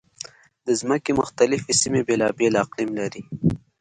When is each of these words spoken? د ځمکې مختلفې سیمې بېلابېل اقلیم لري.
د 0.65 0.67
ځمکې 0.81 1.11
مختلفې 1.21 1.73
سیمې 1.81 2.01
بېلابېل 2.07 2.53
اقلیم 2.63 2.91
لري. 2.99 3.23